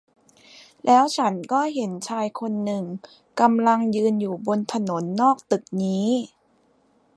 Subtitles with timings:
[0.85, 2.83] แล้วฉันก็เห็นชายคนหนึ่ง
[3.41, 6.07] กำลังยืนอยู่บนถนนนอกตึกนี้